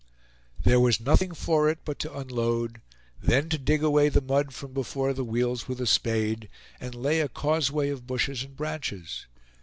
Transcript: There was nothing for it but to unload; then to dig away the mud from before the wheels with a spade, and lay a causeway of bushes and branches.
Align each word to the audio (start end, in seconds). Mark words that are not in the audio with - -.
There 0.59 0.79
was 0.79 0.99
nothing 0.99 1.31
for 1.31 1.69
it 1.69 1.77
but 1.85 1.99
to 1.99 2.17
unload; 2.17 2.81
then 3.21 3.49
to 3.49 3.59
dig 3.59 3.83
away 3.83 4.09
the 4.09 4.19
mud 4.19 4.51
from 4.51 4.73
before 4.73 5.13
the 5.13 5.23
wheels 5.23 5.67
with 5.67 5.79
a 5.79 5.85
spade, 5.85 6.49
and 6.79 6.95
lay 6.95 7.19
a 7.21 7.29
causeway 7.29 7.89
of 7.89 8.07
bushes 8.07 8.41
and 8.43 8.57
branches. 8.57 9.27